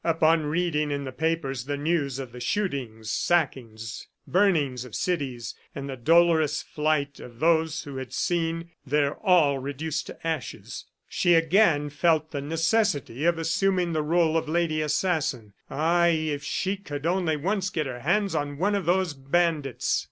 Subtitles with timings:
[0.03, 5.87] Upon reading in the papers the news of the shootings, sackings, burning of cities, and
[5.87, 11.91] the dolorous flight of those who had seen their all reduced to ashes, she again
[11.91, 15.53] felt the necessity of assuming the role of lady assassin.
[15.69, 19.99] Ay, if she could only once get her hands on one of those bandits!